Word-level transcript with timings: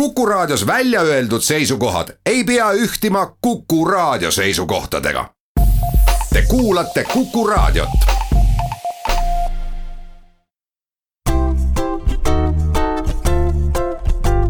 Kuku 0.00 0.26
Raadios 0.26 0.66
välja 0.66 1.00
öeldud 1.00 1.40
seisukohad 1.40 2.08
ei 2.26 2.44
pea 2.44 2.72
ühtima 2.72 3.36
Kuku 3.40 3.84
Raadio 3.84 4.30
seisukohtadega. 4.30 5.30
Te 6.32 6.42
kuulate 6.48 7.04
Kuku 7.04 7.46
Raadiot. 7.46 7.88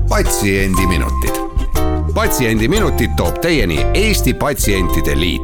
patsiendiminutid, 0.09 1.35
Patsiendiminutid 2.15 3.11
toob 3.17 3.39
teieni 3.41 3.87
Eesti 3.95 4.35
Patsientide 4.35 5.21
Liit. 5.21 5.43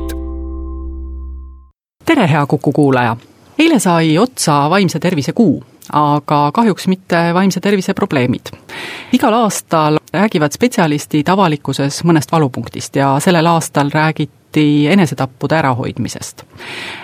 tere, 2.04 2.28
hea 2.30 2.46
Kuku 2.46 2.72
kuulaja! 2.72 3.16
eile 3.58 3.78
sai 3.78 4.18
otsa 4.18 4.70
vaimse 4.70 4.98
tervise 4.98 5.32
kuu 5.32 5.64
aga 5.92 6.50
kahjuks 6.54 6.86
mitte 6.88 7.22
vaimse 7.34 7.60
tervise 7.60 7.94
probleemid. 7.94 8.52
igal 9.12 9.34
aastal 9.34 9.98
räägivad 10.12 10.52
spetsialistid 10.54 11.28
avalikkuses 11.28 12.04
mõnest 12.04 12.32
valupunktist 12.32 12.96
ja 12.96 13.16
sellel 13.20 13.46
aastal 13.46 13.90
räägiti 13.90 14.86
enesetappude 14.88 15.56
ärahoidmisest. 15.58 16.44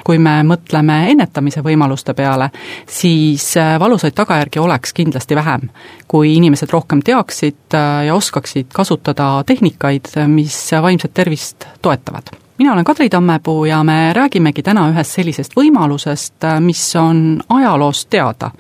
kui 0.05 0.19
me 0.19 0.43
mõtleme 0.43 1.11
ennetamise 1.11 1.62
võimaluste 1.65 2.15
peale, 2.15 2.51
siis 2.87 3.55
valusaid 3.79 4.15
tagajärgi 4.15 4.59
oleks 4.59 4.93
kindlasti 4.93 5.35
vähem, 5.35 5.69
kui 6.09 6.37
inimesed 6.37 6.71
rohkem 6.71 7.02
teaksid 7.02 7.79
ja 8.07 8.15
oskaksid 8.15 8.66
kasutada 8.73 9.43
tehnikaid, 9.47 10.13
mis 10.27 10.71
vaimset 10.83 11.15
tervist 11.15 11.66
toetavad 11.83 12.48
mina 12.59 12.73
olen 12.73 12.85
Kadri 12.85 13.09
Tammepuu 13.09 13.65
ja 13.65 13.85
me 13.85 14.12
räägimegi 14.12 14.62
täna 14.62 14.89
ühest 14.91 15.15
sellisest 15.15 15.55
võimalusest, 15.57 16.47
mis 16.61 16.83
on 16.97 17.43
ajaloost 17.49 18.11
teada. 18.11 18.51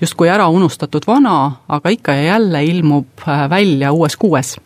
justkui 0.00 0.28
ära 0.28 0.48
unustatud 0.48 1.02
vana, 1.06 1.52
aga 1.68 1.88
ikka 1.88 2.12
ja 2.12 2.22
jälle 2.22 2.64
ilmub 2.64 3.06
äh, 3.28 3.50
välja 3.50 3.92
uues 3.92 4.16
kuues. 4.16 4.56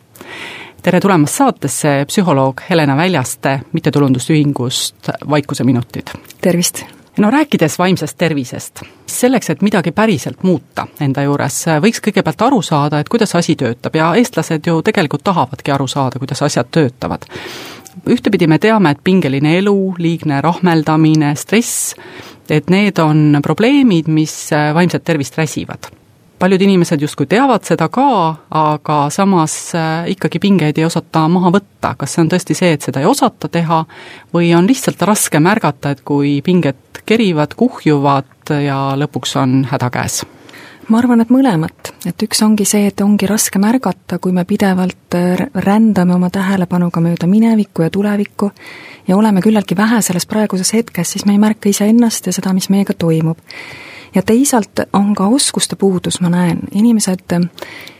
tere 0.83 1.01
tulemast 1.01 1.35
saatesse, 1.35 2.05
psühholoog 2.07 2.61
Helena 2.71 2.97
Väljaste 2.97 3.61
mittetulundusühingust 3.73 5.09
Vaikuseminutid. 5.31 6.07
tervist! 6.41 6.85
no 7.19 7.31
rääkides 7.31 7.79
vaimsest 7.79 8.19
tervisest, 8.19 8.83
selleks, 9.07 9.51
et 9.51 9.63
midagi 9.63 9.93
päriselt 9.93 10.43
muuta 10.43 10.87
enda 11.01 11.23
juures, 11.23 11.65
võiks 11.81 12.03
kõigepealt 12.05 12.43
aru 12.43 12.63
saada, 12.63 12.99
et 12.99 13.09
kuidas 13.09 13.35
asi 13.35 13.57
töötab 13.57 13.97
ja 13.97 14.15
eestlased 14.15 14.67
ju 14.67 14.83
tegelikult 14.83 15.25
tahavadki 15.25 15.71
aru 15.71 15.87
saada, 15.87 16.19
kuidas 16.19 16.43
asjad 16.43 16.67
töötavad 16.71 17.25
ühtepidi 18.09 18.49
me 18.51 18.59
teame, 18.59 18.95
et 18.95 19.03
pingeline 19.05 19.57
elu, 19.59 19.77
liigne 19.99 20.41
rahmeldamine, 20.45 21.35
stress, 21.39 21.95
et 22.51 22.71
need 22.73 22.99
on 23.03 23.41
probleemid, 23.43 24.09
mis 24.13 24.35
äh, 24.53 24.73
vaimset 24.75 25.05
tervist 25.05 25.39
räsivad. 25.39 25.91
paljud 26.39 26.61
inimesed 26.61 27.01
justkui 27.01 27.27
teavad 27.31 27.63
seda 27.65 27.87
ka, 27.89 28.35
aga 28.51 28.97
samas 29.11 29.55
äh, 29.79 30.11
ikkagi 30.13 30.39
pingeid 30.43 30.79
ei 30.79 30.85
osata 30.85 31.29
maha 31.29 31.55
võtta, 31.55 31.95
kas 31.97 32.15
see 32.15 32.25
on 32.25 32.31
tõesti 32.35 32.59
see, 32.59 32.73
et 32.75 32.83
seda 32.83 33.01
ei 33.01 33.09
osata 33.09 33.49
teha 33.49 33.85
või 34.35 34.53
on 34.59 34.69
lihtsalt 34.69 35.03
raske 35.03 35.41
märgata, 35.41 35.95
et 35.95 36.05
kui 36.05 36.41
pinged 36.45 37.03
kerivad, 37.07 37.55
kuhjuvad 37.57 38.57
ja 38.65 38.81
lõpuks 38.99 39.37
on 39.41 39.63
häda 39.71 39.91
käes 39.95 40.25
ma 40.89 40.99
arvan, 40.99 41.23
et 41.23 41.31
mõlemat, 41.33 41.93
et 42.09 42.25
üks 42.27 42.43
ongi 42.45 42.67
see, 42.69 42.89
et 42.91 43.01
ongi 43.05 43.29
raske 43.29 43.61
märgata, 43.63 44.19
kui 44.23 44.35
me 44.37 44.45
pidevalt 44.49 45.17
äh, 45.19 45.47
rändame 45.67 46.17
oma 46.17 46.31
tähelepanuga 46.33 47.03
mööda 47.05 47.29
minevikku 47.31 47.87
ja 47.87 47.93
tulevikku 47.95 48.51
ja 49.09 49.17
oleme 49.17 49.43
küllaltki 49.45 49.77
vähe 49.77 50.03
selles 50.03 50.27
praeguses 50.27 50.75
hetkes, 50.77 51.15
siis 51.15 51.27
me 51.27 51.37
ei 51.37 51.43
märka 51.43 51.71
iseennast 51.71 52.29
ja 52.29 52.37
seda, 52.37 52.53
mis 52.57 52.71
meiega 52.73 52.97
toimub. 52.99 53.39
ja 54.15 54.23
teisalt 54.23 54.87
on 54.93 55.15
ka 55.15 55.27
oskuste 55.27 55.77
puudus, 55.77 56.21
ma 56.21 56.31
näen, 56.31 56.61
inimesed 56.73 57.37
äh, 57.39 57.49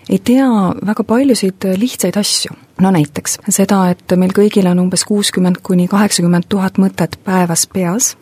ei 0.09 0.19
tea 0.19 0.49
väga 0.87 1.05
paljusid 1.05 1.65
äh, 1.65 1.79
lihtsaid 1.79 2.17
asju. 2.17 2.57
no 2.81 2.91
näiteks 2.91 3.39
seda, 3.49 3.89
et 3.91 4.17
meil 4.17 4.35
kõigil 4.35 4.69
on 4.71 4.87
umbes 4.87 5.05
kuuskümmend 5.05 5.63
kuni 5.63 5.89
kaheksakümmend 5.89 6.49
tuhat 6.49 6.79
mõtet 6.79 7.17
päevas 7.25 7.67
peas, 7.67 8.17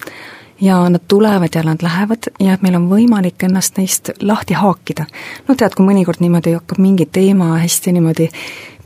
ja 0.62 0.88
nad 0.88 1.02
tulevad 1.08 1.54
ja 1.54 1.62
nad 1.66 1.82
lähevad 1.82 2.30
ja 2.40 2.54
et 2.54 2.62
meil 2.62 2.78
on 2.78 2.88
võimalik 2.90 3.42
ennast 3.42 3.78
neist 3.80 4.10
lahti 4.22 4.54
haakida. 4.54 5.06
no 5.48 5.54
tead, 5.54 5.74
kui 5.74 5.86
mõnikord 5.86 6.22
niimoodi 6.22 6.54
hakkab 6.54 6.78
mingi 6.78 7.06
teema 7.06 7.56
hästi 7.58 7.92
niimoodi 7.92 8.28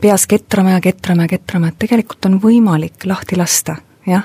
peas 0.01 0.27
ketrama 0.27 0.77
ja 0.77 0.81
ketrama 0.81 1.27
ja 1.27 1.37
ketrama, 1.37 1.67
et 1.67 1.79
tegelikult 1.79 2.25
on 2.25 2.39
võimalik 2.41 3.05
lahti 3.05 3.37
lasta 3.37 3.77
jah, 4.07 4.23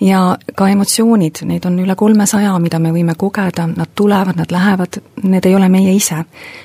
ja 0.00 0.36
ka 0.54 0.68
emotsioonid, 0.68 1.40
neid 1.48 1.64
on 1.66 1.78
üle 1.82 1.96
kolmesaja, 1.96 2.52
mida 2.62 2.78
me 2.82 2.92
võime 2.92 3.14
kogeda, 3.18 3.66
nad 3.70 3.92
tulevad, 3.96 4.36
nad 4.36 4.52
lähevad, 4.52 4.98
need 5.22 5.46
ei 5.48 5.54
ole 5.56 5.68
meie 5.72 5.94
ise. 5.94 6.24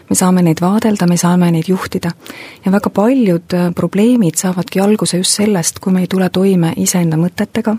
me 0.09 0.15
saame 0.15 0.43
neid 0.43 0.61
vaadelda, 0.61 1.07
me 1.07 1.17
saame 1.17 1.51
neid 1.51 1.69
juhtida. 1.69 2.11
ja 2.65 2.71
väga 2.71 2.89
paljud 2.89 3.53
äh, 3.53 3.71
probleemid 3.75 4.35
saavadki 4.35 4.79
alguse 4.79 5.17
just 5.17 5.39
sellest, 5.39 5.79
kui 5.79 5.93
me 5.93 6.01
ei 6.01 6.07
tule 6.07 6.29
toime 6.29 6.73
iseenda 6.77 7.17
mõtetega, 7.17 7.77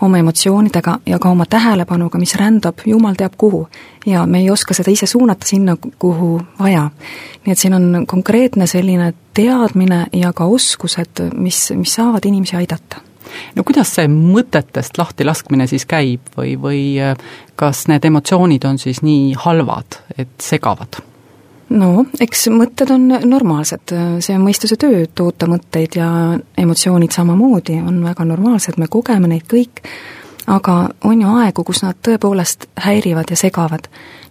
oma 0.00 0.18
emotsioonidega 0.18 0.98
ja 1.06 1.18
ka 1.18 1.30
oma 1.30 1.46
tähelepanuga, 1.46 2.18
mis 2.18 2.34
rändab 2.34 2.86
jumal 2.86 3.14
teab 3.14 3.36
kuhu. 3.38 3.68
ja 4.06 4.26
me 4.26 4.38
ei 4.38 4.50
oska 4.50 4.74
seda 4.74 4.90
ise 4.90 5.06
suunata 5.06 5.46
sinna, 5.46 5.76
kuhu 5.98 6.40
vaja. 6.58 6.90
nii 7.44 7.52
et 7.52 7.58
siin 7.58 7.74
on 7.74 8.04
konkreetne 8.06 8.66
selline 8.66 9.14
teadmine 9.34 10.06
ja 10.12 10.32
ka 10.32 10.44
oskused, 10.44 11.30
mis, 11.34 11.72
mis 11.76 11.94
saavad 11.94 12.24
inimesi 12.24 12.56
aidata 12.56 13.11
no 13.56 13.64
kuidas 13.66 13.94
see 13.96 14.08
mõtetest 14.10 14.98
lahtilaskmine 14.98 15.66
siis 15.70 15.86
käib 15.88 16.34
või, 16.36 16.56
või 16.60 16.82
äh, 17.02 17.16
kas 17.56 17.86
need 17.90 18.04
emotsioonid 18.08 18.64
on 18.68 18.78
siis 18.82 19.02
nii 19.06 19.32
halvad, 19.44 20.00
et 20.18 20.36
segavad? 20.42 21.02
no 21.72 22.04
eks 22.20 22.48
mõtted 22.52 22.90
on 22.92 23.06
normaalsed, 23.28 23.94
see 24.20 24.36
on 24.36 24.42
mõistuse 24.44 24.76
töö, 24.80 25.04
toota 25.14 25.48
mõtteid 25.50 25.96
ja 25.96 26.08
emotsioonid 26.58 27.14
samamoodi 27.14 27.78
on 27.80 28.02
väga 28.04 28.26
normaalsed, 28.28 28.78
me 28.78 28.90
kogeme 28.92 29.30
neid 29.30 29.46
kõik, 29.50 29.84
aga 30.46 30.88
on 31.04 31.20
ju 31.22 31.36
aegu, 31.38 31.64
kus 31.64 31.82
nad 31.84 31.98
tõepoolest 32.02 32.66
häirivad 32.80 33.30
ja 33.30 33.36
segavad. 33.36 33.86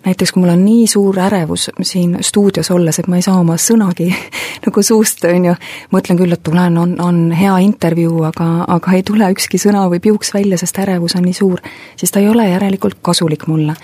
Näiteks 0.06 0.32
kui 0.34 0.42
mul 0.42 0.50
on 0.56 0.64
nii 0.66 0.88
suur 0.90 1.20
ärevus 1.22 1.68
siin 1.86 2.18
stuudios 2.26 2.72
olles, 2.74 3.00
et 3.00 3.08
ma 3.08 3.20
ei 3.20 3.26
saa 3.26 3.38
oma 3.40 3.58
sõnagi 3.62 4.10
nagu 4.66 4.84
suust, 4.84 5.24
on 5.30 5.46
ju, 5.46 5.56
mõtlen 5.94 6.18
küll, 6.18 6.34
et 6.34 6.44
tulen, 6.44 6.78
on, 6.82 6.96
on 7.02 7.22
hea 7.38 7.54
intervjuu, 7.68 8.24
aga, 8.32 8.50
aga 8.68 8.98
ei 8.98 9.06
tule 9.08 9.30
ükski 9.36 9.62
sõna 9.62 9.86
või 9.92 10.02
piuks 10.02 10.34
välja, 10.34 10.58
sest 10.58 10.82
ärevus 10.82 11.16
on 11.20 11.28
nii 11.28 11.38
suur, 11.38 11.62
siis 11.96 12.12
ta 12.12 12.22
ei 12.24 12.30
ole 12.30 12.50
järelikult 12.50 12.98
kasulik 13.02 13.48
mulle. 13.48 13.78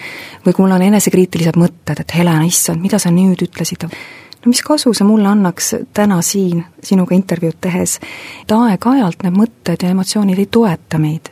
või 0.46 0.54
kui 0.54 0.66
mul 0.66 0.78
on 0.80 0.88
enesekriitilised 0.90 1.60
mõtted, 1.60 2.02
et 2.02 2.18
Helena, 2.18 2.46
issand, 2.46 2.82
mida 2.82 3.00
sa 3.00 3.14
nüüd 3.14 3.46
ütlesid, 3.46 3.86
no 3.86 4.50
mis 4.50 4.62
kasu 4.66 4.94
see 4.98 5.06
mulle 5.06 5.30
annaks 5.30 5.76
täna 5.94 6.22
siin 6.26 6.66
sinuga 6.84 7.16
intervjuud 7.16 7.62
tehes, 7.62 8.00
et 8.42 8.52
aeg-ajalt 8.58 9.26
need 9.26 9.38
mõtted 9.38 9.86
ja 9.86 9.94
emotsioonid 9.94 10.42
ei 10.42 10.50
toeta 10.50 10.98
meid 11.02 11.30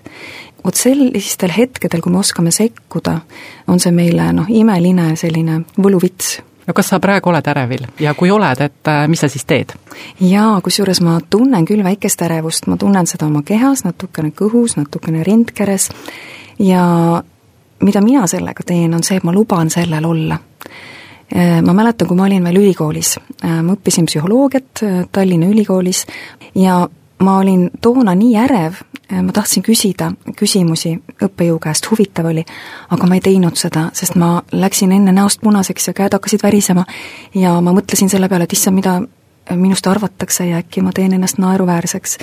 vot 0.65 0.75
sellistel 0.75 1.53
hetkedel, 1.53 2.01
kui 2.01 2.13
me 2.13 2.19
oskame 2.19 2.51
sekkuda, 2.53 3.19
on 3.67 3.81
see 3.81 3.93
meile 3.95 4.31
noh, 4.35 4.49
imeline 4.49 5.13
selline 5.19 5.61
võluvits. 5.77 6.39
No 6.65 6.73
kas 6.73 6.89
sa 6.89 6.99
praegu 7.01 7.29
oled 7.29 7.45
ärevil? 7.45 7.85
Ja 8.01 8.15
kui 8.17 8.31
oled, 8.33 8.61
et 8.65 8.89
äh, 8.89 9.03
mis 9.11 9.21
sa 9.21 9.29
siis 9.29 9.45
teed? 9.45 9.75
jaa, 10.19 10.57
kusjuures 10.65 11.01
ma 11.05 11.19
tunnen 11.29 11.65
küll 11.67 11.85
väikest 11.85 12.25
ärevust, 12.25 12.67
ma 12.71 12.79
tunnen 12.81 13.07
seda 13.07 13.29
oma 13.29 13.43
kehas, 13.45 13.85
natukene 13.85 14.33
kõhus, 14.35 14.75
natukene 14.79 15.23
rindkeres. 15.23 15.91
Ja 16.59 17.21
mida 17.85 18.01
mina 18.01 18.25
sellega 18.27 18.65
teen, 18.65 18.93
on 18.95 19.03
see, 19.05 19.19
et 19.19 19.27
ma 19.27 19.33
luban 19.35 19.69
sellel 19.69 20.05
olla. 20.09 20.39
Äh, 21.35 21.61
ma 21.61 21.73
mäletan, 21.77 22.09
kui 22.09 22.17
ma 22.17 22.25
olin 22.25 22.49
veel 22.49 22.63
ülikoolis, 22.63 23.15
äh, 23.43 23.61
ma 23.61 23.77
õppisin 23.77 24.09
psühholoogiat 24.09 24.85
Tallinna 25.13 25.51
Ülikoolis. 25.53 26.05
Ja 26.57 26.87
ma 27.19 27.37
olin 27.39 27.69
toona 27.81 28.15
nii 28.15 28.35
ärev, 28.37 28.81
Äh, 29.13 29.21
ma 29.21 29.31
tahtsin 29.31 29.61
küsida 29.61 30.07
küsimusi 30.33 30.95
õppejõu 31.21 31.59
käest, 31.61 31.85
huvitav 31.91 32.25
oli, 32.25 32.41
aga 32.89 33.05
ma 33.05 33.19
ei 33.19 33.21
teinud 33.21 33.57
seda, 33.59 33.91
sest 33.93 34.15
ma 34.17 34.39
läksin 34.49 34.95
enne 34.95 35.13
näost 35.13 35.43
punaseks 35.45 35.91
ja 35.91 35.93
käed 35.93 36.15
hakkasid 36.17 36.41
värisema 36.41 36.87
ja 37.37 37.53
ma 37.61 37.73
mõtlesin 37.75 38.09
selle 38.09 38.29
peale, 38.31 38.47
et 38.49 38.55
issand, 38.57 38.79
mida 38.79 38.95
minust 39.53 39.85
arvatakse 39.85 40.47
ja 40.49 40.63
äkki 40.63 40.81
ma 40.81 40.93
teen 40.95 41.13
ennast 41.13 41.37
naeruväärseks 41.37 42.17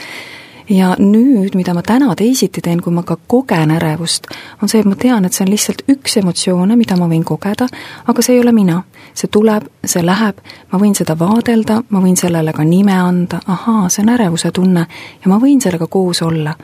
ja 0.75 0.97
nüüd, 0.99 1.55
mida 1.55 1.71
ma 1.75 1.87
täna 1.87 2.17
teisiti 2.19 2.61
teen, 2.61 2.83
kui 2.83 2.91
ma 2.93 3.07
ka 3.07 3.15
kogen 3.31 3.71
ärevust, 3.77 4.27
on 4.59 4.69
see, 4.69 4.83
et 4.83 4.91
ma 4.91 4.99
tean, 4.99 5.23
et 5.25 5.39
see 5.39 5.47
on 5.47 5.55
lihtsalt 5.55 5.87
üks 5.87 6.19
emotsioone, 6.19 6.75
mida 6.77 6.99
ma 6.99 7.07
võin 7.07 7.23
kogeda, 7.23 7.71
aga 8.11 8.27
see 8.27 8.41
ei 8.41 8.43
ole 8.43 8.51
mina. 8.59 8.83
See 9.15 9.29
tuleb, 9.31 9.67
see 9.85 10.05
läheb, 10.07 10.39
ma 10.73 10.79
võin 10.79 10.95
seda 10.97 11.17
vaadelda, 11.19 11.83
ma 11.89 12.01
võin 12.01 12.17
sellele 12.17 12.53
ka 12.53 12.65
nime 12.65 12.95
anda, 12.97 13.41
ahaa, 13.47 13.89
see 13.89 14.05
on 14.05 14.15
ärevuse 14.15 14.51
tunne 14.51 14.87
ja 15.25 15.33
ma 15.33 15.41
võin 15.43 15.61
sellega 15.61 15.87
koos 15.87 16.23
olla 16.23 16.55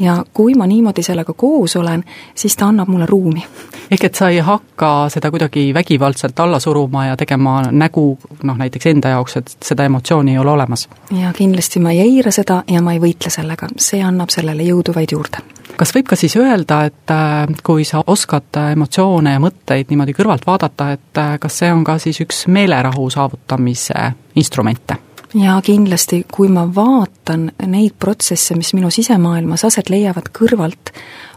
ja 0.00 0.24
kui 0.34 0.54
ma 0.54 0.66
niimoodi 0.66 1.02
sellega 1.02 1.32
koos 1.32 1.76
olen, 1.76 2.04
siis 2.34 2.56
ta 2.56 2.66
annab 2.66 2.88
mulle 2.88 3.06
ruumi. 3.06 3.44
ehk 3.92 4.04
et 4.04 4.14
sa 4.14 4.28
ei 4.28 4.38
hakka 4.38 5.08
seda 5.12 5.30
kuidagi 5.30 5.74
vägivaldselt 5.74 6.40
alla 6.40 6.60
suruma 6.60 7.06
ja 7.06 7.16
tegema 7.16 7.62
nägu 7.70 8.18
noh, 8.42 8.56
näiteks 8.56 8.86
enda 8.86 9.14
jaoks, 9.16 9.36
et 9.36 9.56
seda 9.64 9.84
emotsiooni 9.84 10.32
ei 10.32 10.38
ole 10.38 10.50
olemas? 10.50 10.88
jaa, 11.10 11.32
kindlasti 11.32 11.80
ma 11.80 11.92
ei 11.92 12.00
eira 12.00 12.30
seda 12.30 12.62
ja 12.68 12.82
ma 12.82 12.94
ei 12.96 13.02
võitle 13.02 13.30
sellega, 13.30 13.70
see 13.76 14.02
annab 14.02 14.34
sellele 14.34 14.62
jõudu 14.62 14.94
vaid 14.94 15.12
juurde. 15.12 15.42
Kas 15.78 15.94
võib 15.94 16.08
ka 16.10 16.18
siis 16.18 16.36
öelda, 16.36 16.82
et 16.88 17.12
äh, 17.14 17.58
kui 17.64 17.86
sa 17.88 18.02
oskad 18.06 18.58
emotsioone 18.72 19.36
ja 19.36 19.42
mõtteid 19.42 19.92
niimoodi 19.92 20.16
kõrvalt 20.16 20.46
vaadata, 20.48 20.92
et 20.98 21.20
äh, 21.20 21.36
kas 21.40 21.60
see 21.62 21.72
on 21.72 21.84
ka 21.86 21.98
siis 22.02 22.20
üks 22.24 22.46
meelerahu 22.50 23.10
saavutamise 23.14 24.12
instrumente? 24.38 24.98
ja 25.34 25.58
kindlasti, 25.64 26.22
kui 26.32 26.48
ma 26.48 26.64
vaatan 26.74 27.50
neid 27.68 27.98
protsesse, 28.00 28.56
mis 28.56 28.72
minu 28.74 28.90
sisemaailmas 28.90 29.66
aset 29.68 29.90
leiavad 29.92 30.30
kõrvalt, 30.32 30.92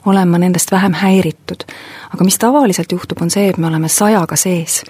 olen 0.08 0.30
ma 0.32 0.40
nendest 0.42 0.72
vähem 0.72 0.94
häiritud. 0.96 1.66
aga 2.14 2.24
mis 2.24 2.38
tavaliselt 2.40 2.92
juhtub, 2.92 3.22
on 3.22 3.30
see, 3.30 3.50
et 3.50 3.58
me 3.58 3.68
oleme 3.68 3.90
sajaga 3.90 4.36
sees. 4.36 4.84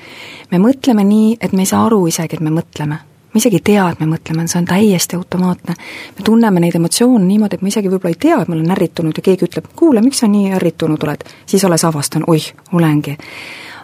me 0.52 0.58
mõtleme 0.58 1.04
nii, 1.04 1.38
et 1.42 1.54
me 1.54 1.66
ei 1.66 1.72
saa 1.74 1.86
aru 1.86 2.06
isegi, 2.08 2.38
et 2.38 2.46
me 2.46 2.54
mõtleme. 2.54 3.11
Me 3.34 3.40
isegi 3.40 3.62
ei 3.62 3.66
tea, 3.72 3.88
et 3.90 4.00
me 4.00 4.10
mõtleme, 4.12 4.48
see 4.52 4.60
on 4.60 4.68
täiesti 4.68 5.16
automaatne. 5.16 5.76
me 6.18 6.26
tunneme 6.26 6.60
neid 6.60 6.76
emotsioone 6.76 7.26
niimoodi, 7.26 7.56
et 7.56 7.62
ma 7.62 7.72
isegi 7.72 7.90
võib-olla 7.90 8.14
ei 8.16 8.22
tea, 8.28 8.42
et 8.42 8.52
ma 8.52 8.56
olen 8.58 8.72
ärritunud 8.76 9.18
ja 9.18 9.24
keegi 9.24 9.48
ütleb, 9.48 9.72
kuule, 9.76 10.02
miks 10.02 10.24
sa 10.24 10.28
nii 10.32 10.52
ärritunud 10.60 11.04
oled, 11.04 11.24
siis 11.46 11.66
alles 11.66 11.86
avastan, 11.88 12.28
oih, 12.28 12.54
olengi 12.74 13.18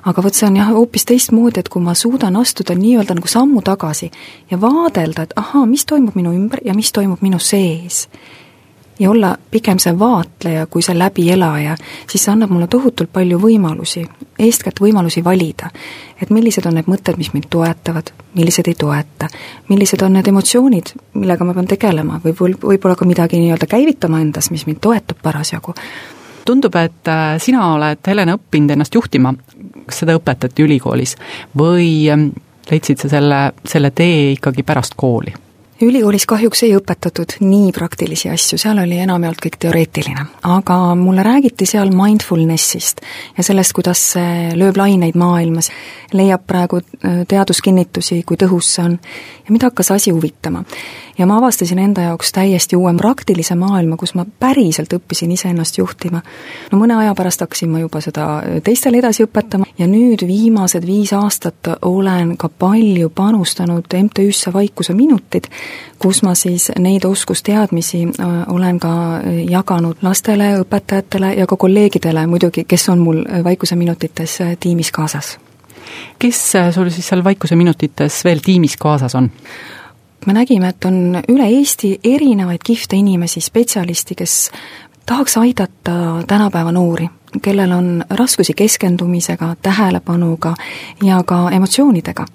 aga 0.07 0.23
vot 0.23 0.35
see 0.35 0.47
on 0.47 0.57
jah, 0.59 0.71
hoopis 0.71 1.05
teistmoodi, 1.09 1.59
et 1.59 1.69
kui 1.69 1.83
ma 1.83 1.95
suudan 1.97 2.35
astuda 2.39 2.75
nii-öelda 2.77 3.17
nagu 3.17 3.27
sammu 3.27 3.61
tagasi 3.65 4.11
ja 4.51 4.59
vaadelda, 4.61 5.27
et 5.27 5.33
ahaa, 5.35 5.65
mis 5.67 5.85
toimub 5.85 6.15
minu 6.15 6.31
ümber 6.35 6.61
ja 6.65 6.75
mis 6.77 6.91
toimub 6.95 7.23
minu 7.25 7.39
sees, 7.44 8.05
ja 8.99 9.11
olla 9.11 9.38
pigem 9.51 9.79
see 9.79 9.94
vaatleja 9.99 10.65
kui 10.65 10.81
see 10.81 10.97
läbielaja, 10.97 11.75
siis 12.09 12.23
see 12.25 12.31
annab 12.33 12.51
mulle 12.53 12.67
tohutult 12.67 13.11
palju 13.13 13.39
võimalusi, 13.41 14.05
eeskätt 14.39 14.81
võimalusi 14.81 15.23
valida. 15.23 15.69
et 16.21 16.29
millised 16.29 16.65
on 16.65 16.73
need 16.73 16.89
mõtted, 16.89 17.17
mis 17.17 17.33
mind 17.33 17.45
toetavad, 17.49 18.11
millised 18.33 18.67
ei 18.67 18.75
toeta, 18.75 19.27
millised 19.69 20.01
on 20.01 20.13
need 20.13 20.27
emotsioonid, 20.27 20.94
millega 21.13 21.45
ma 21.45 21.53
pean 21.53 21.67
tegelema 21.67 22.21
või 22.23 22.33
võib-olla 22.39 22.95
ka 22.95 23.05
midagi 23.05 23.39
nii-öelda 23.39 23.69
käivitama 23.69 24.21
endas, 24.21 24.51
mis 24.51 24.65
mind 24.65 24.81
toetab 24.81 25.21
parasjagu 25.23 25.75
tundub, 26.47 26.75
et 26.79 27.07
äh, 27.11 27.35
sina 27.44 27.73
oled, 27.73 27.99
Helena, 28.07 28.38
õppinud 28.39 28.71
ennast 28.71 28.95
juhtima, 28.95 29.33
kas 29.85 29.99
seda 30.03 30.15
õpetati 30.15 30.63
ülikoolis 30.63 31.17
või 31.59 32.07
ähm, 32.11 32.29
leidsid 32.71 33.03
sa 33.03 33.11
selle, 33.11 33.41
selle 33.67 33.91
tee 33.91 34.31
ikkagi 34.38 34.63
pärast 34.63 34.95
kooli? 34.95 35.35
Ülikoolis 35.81 36.25
kahjuks 36.25 36.63
ei 36.65 36.74
õpetatud 36.77 37.38
nii 37.44 37.71
praktilisi 37.75 38.29
asju, 38.33 38.57
seal 38.62 38.79
oli 38.81 38.97
enamjaolt 39.03 39.41
kõik 39.44 39.57
teoreetiline. 39.62 40.25
aga 40.44 40.77
mulle 40.95 41.24
räägiti 41.24 41.65
seal 41.69 41.91
mindfulnessist 41.94 43.01
ja 43.38 43.44
sellest, 43.44 43.74
kuidas 43.77 44.01
see 44.13 44.53
lööb 44.57 44.77
laineid 44.77 45.18
maailmas, 45.18 45.71
leiab 46.13 46.47
praegu 46.47 46.81
äh, 46.81 47.24
teaduskinnitusi, 47.27 48.24
kui 48.24 48.38
tõhus 48.38 48.74
see 48.75 48.85
on, 48.85 48.97
ja 49.45 49.53
mind 49.53 49.69
hakkas 49.69 49.91
asi 49.91 50.12
huvitama 50.15 50.63
ja 51.17 51.25
ma 51.25 51.37
avastasin 51.37 51.79
enda 51.79 52.01
jaoks 52.01 52.31
täiesti 52.31 52.75
uue 52.75 52.93
praktilise 52.97 53.55
maailma, 53.55 53.97
kus 53.97 54.13
ma 54.15 54.25
päriselt 54.39 54.93
õppisin 54.93 55.31
iseennast 55.31 55.77
juhtima. 55.77 56.21
no 56.71 56.79
mõne 56.79 56.97
aja 56.97 57.15
pärast 57.15 57.41
hakkasin 57.41 57.69
ma 57.69 57.79
juba 57.79 58.01
seda 58.01 58.27
teistele 58.63 59.01
edasi 59.01 59.25
õpetama 59.25 59.65
ja 59.77 59.87
nüüd 59.87 60.27
viimased 60.27 60.85
viis 60.85 61.13
aastat 61.13 61.71
olen 61.81 62.37
ka 62.37 62.49
palju 62.49 63.09
panustanud 63.09 63.87
MTÜ-sse 64.03 64.53
Vaikuse 64.53 64.93
minutid, 64.93 65.49
kus 65.99 66.23
ma 66.23 66.35
siis 66.35 66.71
neid 66.79 67.05
oskusteadmisi 67.05 68.03
äh, 68.07 68.37
olen 68.53 68.79
ka 68.79 68.93
jaganud 69.49 70.01
lastele, 70.01 70.53
õpetajatele 70.61 71.33
ja 71.37 71.47
ka 71.47 71.57
kolleegidele 71.57 72.27
muidugi, 72.27 72.63
kes 72.63 72.89
on 72.89 72.99
mul 72.99 73.23
Vaikuse 73.43 73.75
minutites 73.75 74.41
äh, 74.41 74.57
tiimis 74.59 74.91
kaasas 74.91 75.37
kes 76.19 76.55
äh, 76.55 76.71
sul 76.73 76.89
siis 76.89 77.07
seal 77.07 77.23
Vaikuse 77.23 77.55
minutites 77.55 78.23
veel 78.25 78.41
tiimis 78.45 78.77
kaasas 78.77 79.15
on? 79.15 79.31
Me 80.25 80.33
nägime, 80.33 80.69
et 80.69 80.85
on 80.85 81.21
üle 81.29 81.47
Eesti 81.59 81.99
erinevaid 82.03 82.63
kihvte 82.65 82.95
inimesi, 82.95 83.41
spetsialisti, 83.41 84.15
kes 84.15 84.51
tahaks 85.05 85.37
aidata 85.37 86.23
tänapäeva 86.27 86.71
noori, 86.71 87.07
kellel 87.41 87.71
on 87.71 88.03
raskusi 88.09 88.53
keskendumisega, 88.53 89.55
tähelepanuga 89.61 90.55
ja 91.03 91.23
ka 91.23 91.49
emotsioonidega. 91.51 92.25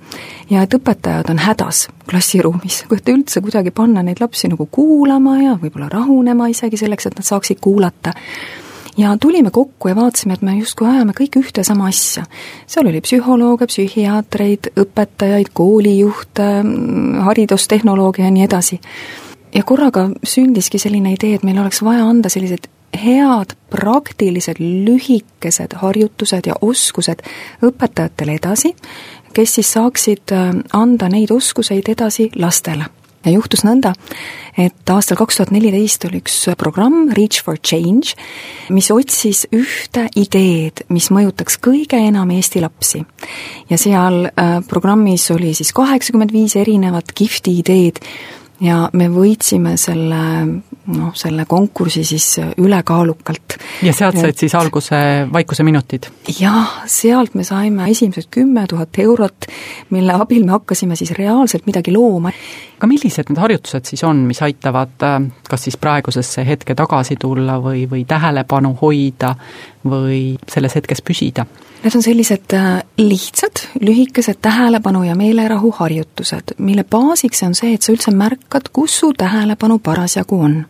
ja 0.50 0.62
et 0.62 0.74
õpetajad 0.74 1.30
on 1.30 1.38
hädas 1.38 1.88
klassiruumis, 2.10 2.84
et 2.96 3.08
üldse 3.08 3.40
kuidagi 3.40 3.70
panna 3.70 4.02
neid 4.02 4.20
lapsi 4.20 4.48
nagu 4.48 4.68
kuulama 4.70 5.36
ja 5.42 5.58
võib-olla 5.62 5.88
rahunema 5.88 6.46
isegi 6.46 6.76
selleks, 6.76 7.06
et 7.06 7.16
nad 7.16 7.24
saaksid 7.24 7.60
kuulata 7.60 8.12
ja 8.96 9.16
tulime 9.20 9.50
kokku 9.50 9.88
ja 9.88 9.96
vaatasime, 9.96 10.34
et 10.34 10.42
me 10.42 10.56
justkui 10.58 10.88
ajame 10.88 11.14
kõik 11.16 11.38
ühte 11.40 11.64
sama 11.64 11.88
asja. 11.88 12.24
seal 12.66 12.86
oli 12.86 13.00
psühholooge, 13.00 13.66
psühhiaatreid, 13.66 14.72
õpetajaid, 14.76 15.52
koolijuhte, 15.52 16.48
haridustehnolooge 17.28 18.22
ja 18.22 18.30
nii 18.30 18.44
edasi. 18.44 18.80
ja 19.54 19.62
korraga 19.62 20.08
sündiski 20.24 20.78
selline 20.78 21.12
idee, 21.12 21.34
et 21.34 21.42
meil 21.42 21.58
oleks 21.58 21.82
vaja 21.82 22.04
anda 22.04 22.28
sellised 22.28 22.68
head, 23.04 23.56
praktilised, 23.70 24.60
lühikesed 24.60 25.76
harjutused 25.80 26.46
ja 26.46 26.54
oskused 26.60 27.22
õpetajatele 27.62 28.36
edasi, 28.36 28.74
kes 29.32 29.54
siis 29.54 29.72
saaksid 29.72 30.32
äh, 30.32 30.50
anda 30.72 31.08
neid 31.08 31.30
oskuseid 31.30 31.88
edasi 31.88 32.30
lastele 32.36 32.90
ja 33.24 33.32
juhtus 33.34 33.64
nõnda, 33.66 33.94
et 34.58 34.92
aastal 34.92 35.18
kaks 35.20 35.38
tuhat 35.38 35.52
neliteist 35.54 36.04
oli 36.08 36.20
üks 36.22 36.36
programm, 36.60 37.08
Reach 37.16 37.42
for 37.44 37.58
Change, 37.58 38.16
mis 38.74 38.90
otsis 38.94 39.46
ühte 39.54 40.08
ideed, 40.18 40.84
mis 40.92 41.10
mõjutaks 41.14 41.58
kõige 41.62 42.00
enam 42.00 42.30
Eesti 42.34 42.62
lapsi. 42.64 43.04
ja 43.70 43.78
seal 43.78 44.26
äh, 44.28 44.60
programmis 44.68 45.30
oli 45.30 45.54
siis 45.54 45.72
kaheksakümmend 45.72 46.32
viis 46.32 46.56
erinevat 46.56 47.12
kihvti 47.14 47.58
ideed 47.62 48.02
ja 48.62 48.86
me 48.96 49.08
võitsime 49.10 49.74
selle 49.80 50.20
noh, 50.92 51.12
selle 51.18 51.46
konkursi 51.48 52.04
siis 52.06 52.26
ülekaalukalt. 52.60 53.56
ja 53.82 53.94
sealt 53.96 54.18
said 54.20 54.38
siis 54.38 54.54
alguse 54.58 54.96
Vaikuse 55.32 55.66
minutid? 55.66 56.08
jah, 56.38 56.82
sealt 56.90 57.34
me 57.38 57.46
saime 57.46 57.90
esimesed 57.90 58.30
kümme 58.32 58.66
tuhat 58.70 58.98
eurot, 59.02 59.48
mille 59.94 60.18
abil 60.18 60.46
me 60.46 60.56
hakkasime 60.56 60.98
siis 60.98 61.14
reaalselt 61.18 61.66
midagi 61.66 61.94
looma. 61.94 62.32
Aga 62.82 62.90
millised 62.90 63.28
need 63.30 63.38
harjutused 63.38 63.86
siis 63.86 64.02
on, 64.02 64.24
mis 64.26 64.40
aitavad 64.42 65.04
äh, 65.06 65.20
kas 65.46 65.68
siis 65.68 65.76
praegusesse 65.78 66.42
hetke 66.42 66.74
tagasi 66.74 67.14
tulla 67.20 67.60
või, 67.62 67.84
või 67.86 68.02
tähelepanu 68.10 68.72
hoida 68.80 69.36
või 69.86 70.34
selles 70.50 70.74
hetkes 70.74 71.04
püsida? 71.06 71.46
Need 71.84 71.94
on 71.98 72.02
sellised 72.02 72.56
äh, 72.58 72.82
lihtsad, 72.98 73.62
lühikesed 73.78 74.42
tähelepanu 74.42 75.04
ja 75.06 75.14
meelerahu 75.14 75.70
harjutused, 75.78 76.56
mille 76.58 76.82
baasiks 76.82 77.46
on 77.46 77.54
see, 77.54 77.76
et 77.78 77.86
sa 77.86 77.94
üldse 77.94 78.10
märkad, 78.18 78.72
kus 78.74 78.98
su 78.98 79.12
tähelepanu 79.14 79.78
parasjagu 79.78 80.42
on. 80.42 80.64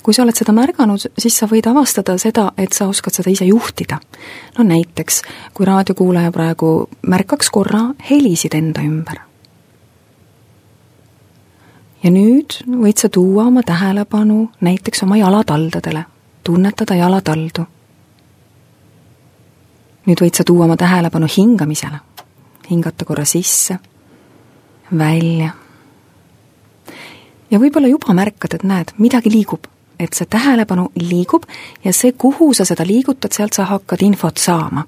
kui 0.00 0.16
sa 0.16 0.22
oled 0.24 0.32
seda 0.32 0.56
märganud, 0.56 1.10
siis 1.20 1.36
sa 1.36 1.44
võid 1.44 1.68
avastada 1.68 2.16
seda, 2.18 2.46
et 2.56 2.72
sa 2.72 2.88
oskad 2.88 3.12
seda 3.12 3.30
ise 3.30 3.44
juhtida. 3.44 4.00
no 4.58 4.64
näiteks, 4.64 5.22
kui 5.54 5.68
raadiokuulaja 5.68 6.32
praegu 6.32 6.88
märkaks 7.04 7.50
korra 7.50 7.90
helisid 8.10 8.56
enda 8.56 8.80
ümber. 8.80 9.29
Ja 12.02 12.10
nüüd 12.10 12.62
võid 12.66 12.98
sa 12.98 13.08
tuua 13.08 13.44
oma 13.50 13.62
tähelepanu 13.62 14.50
näiteks 14.60 15.02
oma 15.02 15.16
jalataldadele, 15.16 16.04
tunnetada 16.44 16.94
jalataldu 16.94 17.66
nüüd 20.10 20.22
võid 20.24 20.36
sa 20.36 20.44
tuua 20.46 20.66
oma 20.66 20.76
tähelepanu 20.76 21.28
hingamisele. 21.30 22.00
hingata 22.70 23.04
korra 23.04 23.24
sisse, 23.24 23.78
välja. 24.98 25.50
ja 27.50 27.58
võib-olla 27.58 27.88
juba 27.90 28.14
märkad, 28.14 28.54
et 28.54 28.62
näed, 28.62 28.92
midagi 28.98 29.30
liigub, 29.30 29.66
et 29.98 30.14
see 30.14 30.26
tähelepanu 30.26 30.90
liigub 30.94 31.44
ja 31.84 31.92
see, 31.92 32.12
kuhu 32.12 32.54
sa 32.54 32.64
seda 32.64 32.86
liigutad, 32.86 33.32
sealt 33.32 33.54
sa 33.54 33.64
hakkad 33.64 34.02
infot 34.02 34.38
saama. 34.38 34.84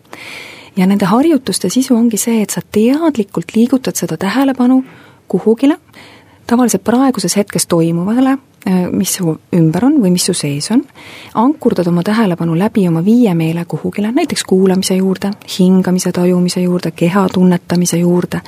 ja 0.76 0.87
nende 0.87 1.04
harjutuste 1.04 1.69
sisu 1.69 1.97
ongi 1.97 2.16
see, 2.16 2.42
et 2.42 2.50
sa 2.50 2.61
teadlikult 2.73 3.57
liigutad 3.57 3.97
seda 3.97 4.16
tähelepanu 4.16 4.85
kuhugile, 5.28 5.78
tavaliselt 6.46 6.84
praeguses 6.84 7.37
hetkes 7.37 7.66
toimuvale 7.66 8.38
Äh, 8.66 8.90
mis 8.92 9.14
su 9.14 9.32
ümber 9.56 9.84
on 9.84 9.96
või 9.99 10.12
mis 10.14 10.22
su 10.28 10.37
sees 10.38 10.68
on, 10.70 10.84
ankurdad 11.34 11.88
oma 11.90 12.04
tähelepanu 12.06 12.54
läbi 12.54 12.84
oma 12.87 13.00
viie 13.02 13.32
meele 13.34 13.64
kuhugile, 13.66 14.12
näiteks 14.14 14.44
kuulamise 14.46 14.94
juurde, 15.00 15.32
hingamise 15.56 16.12
tajumise 16.14 16.62
juurde, 16.62 16.92
keha 16.94 17.25
tunnetamise 17.34 17.99
juurde 17.99 18.38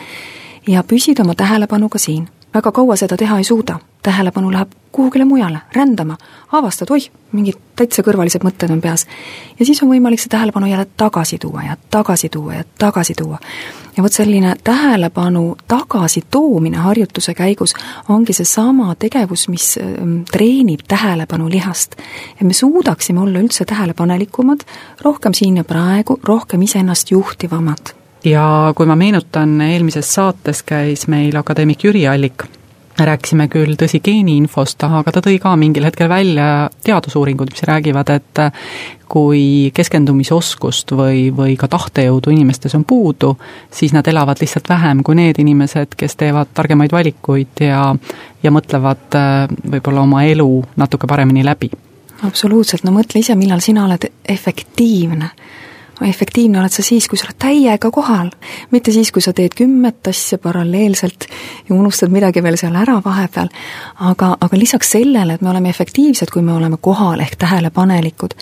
ja 0.70 0.84
püsid 0.86 1.18
oma 1.18 1.34
tähelepanuga 1.34 1.98
siin 1.98 2.28
väga 2.54 2.73
kaua 2.73 2.96
seda 2.96 3.16
teha 3.16 3.38
ei 3.38 3.44
suuda, 3.44 3.78
tähelepanu 4.02 4.52
läheb 4.52 4.73
kuhugile 4.92 5.25
mujale, 5.25 5.58
rändama, 5.73 6.16
avastad, 6.52 6.90
oih, 6.94 7.08
mingid 7.32 7.58
täitsa 7.76 8.04
kõrvalised 8.06 8.44
mõtted 8.46 8.70
on 8.70 8.80
peas. 8.80 9.06
ja 9.58 9.66
siis 9.66 9.82
on 9.82 9.90
võimalik 9.90 10.23
see 10.23 10.30
tähelepanu 10.30 10.66
jälle 10.70 10.87
tagasi 10.96 11.38
tuua 11.42 11.64
ja 11.66 11.76
tagasi 11.90 12.28
tuua 12.28 12.54
ja 12.54 12.64
tagasi 12.78 13.14
tuua. 13.18 13.38
ja 13.96 14.02
vot 14.02 14.12
selline 14.12 14.54
tähelepanu 14.64 15.56
tagasitoomine 15.68 16.76
harjutuse 16.76 17.34
käigus 17.34 17.75
ongi 18.08 18.32
seesama 18.32 18.94
tegevus, 18.94 19.49
mis 19.49 19.78
ähm, 19.82 20.23
treenib 20.32 20.87
tähelepanu 20.88 21.50
lihast. 21.50 21.99
et 22.40 22.46
me 22.46 22.52
suudaksime 22.52 23.20
olla 23.20 23.38
üldse 23.38 23.64
tähelepanelikumad, 23.64 24.61
rohkem 25.02 25.34
siin 25.34 25.56
ja 25.56 25.64
praegu, 25.64 26.20
rohkem 26.23 26.62
iseennast 26.62 27.11
juhtivamad 27.11 28.03
ja 28.25 28.73
kui 28.76 28.87
ma 28.87 28.97
meenutan, 28.97 29.61
eelmises 29.61 30.14
saates 30.14 30.62
käis 30.66 31.09
meil 31.12 31.37
akadeemik 31.37 31.85
Jüri 31.85 32.07
Allik. 32.09 32.47
Rääkisime 32.95 33.49
küll, 33.50 33.75
tõsi, 33.75 33.99
geeniinfost, 34.07 34.85
aga 34.87 35.11
ta 35.11 35.19
tõi 35.19 35.40
ka 35.43 35.57
mingil 35.59 35.83
hetkel 35.83 36.07
välja 36.07 36.69
teadusuuringud, 36.87 37.50
mis 37.50 37.64
räägivad, 37.66 38.12
et 38.14 38.43
kui 39.11 39.73
keskendumisoskust 39.75 40.95
või, 40.95 41.25
või 41.35 41.57
ka 41.59 41.66
tahtejõudu 41.73 42.31
inimestes 42.31 42.76
on 42.78 42.85
puudu, 42.87 43.33
siis 43.75 43.90
nad 43.97 44.07
elavad 44.07 44.38
lihtsalt 44.38 44.71
vähem 44.71 45.02
kui 45.02 45.19
need 45.19 45.43
inimesed, 45.43 45.99
kes 45.99 46.14
teevad 46.23 46.54
targemaid 46.54 46.95
valikuid 46.95 47.64
ja 47.66 47.83
ja 48.45 48.54
mõtlevad 48.54 49.19
võib-olla 49.73 50.07
oma 50.07 50.23
elu 50.31 50.62
natuke 50.76 51.11
paremini 51.11 51.43
läbi. 51.45 51.73
absoluutselt, 52.23 52.87
no 52.87 52.95
mõtle 52.95 53.19
ise, 53.19 53.35
millal 53.35 53.59
sina 53.61 53.88
oled 53.88 54.07
efektiivne 54.28 55.35
efektiivne 56.02 56.58
oled 56.60 56.72
sa 56.72 56.82
siis, 56.82 57.06
kui 57.08 57.18
sa 57.18 57.28
oled 57.28 57.38
täiega 57.38 57.90
kohal, 57.94 58.30
mitte 58.70 58.92
siis, 58.92 59.12
kui 59.14 59.22
sa 59.22 59.32
teed 59.32 59.54
kümmet 59.56 60.08
asja 60.10 60.38
paralleelselt 60.42 61.26
ja 61.68 61.74
unustad 61.74 62.12
midagi 62.14 62.42
veel 62.42 62.58
seal 62.60 62.74
ära 62.78 63.00
vahepeal. 63.04 63.48
aga, 64.00 64.36
aga 64.40 64.58
lisaks 64.58 64.90
sellele, 64.96 65.34
et 65.34 65.42
me 65.42 65.50
oleme 65.50 65.70
efektiivsed, 65.70 66.30
kui 66.32 66.42
me 66.42 66.52
oleme 66.52 66.76
kohal 66.80 67.20
ehk 67.20 67.36
tähelepanelikud, 67.38 68.34